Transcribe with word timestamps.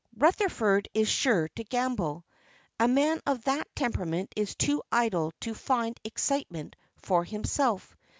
Rutherford 0.17 0.87
is 0.95 1.07
sure 1.07 1.47
to 1.49 1.63
gamble. 1.63 2.25
A 2.79 2.87
man 2.87 3.21
of 3.27 3.43
that 3.43 3.67
temperament 3.75 4.33
is 4.35 4.55
too 4.55 4.81
idle 4.91 5.31
to 5.41 5.53
find 5.53 5.95
excitement 6.03 6.75
for 6.97 7.23
himself. 7.23 7.95